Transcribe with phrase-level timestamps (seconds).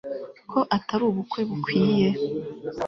[0.51, 2.09] Ko atari ubukwe bukwiye